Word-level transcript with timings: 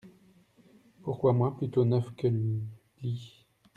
Pourquoi 1.03 1.31
moi 1.31 1.55
plutôt 1.55 1.85
neuf 1.85 2.11
que 2.15 2.25
li?… 3.03 3.45